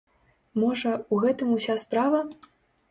[0.61, 2.27] Можа, у гэтым уся справа?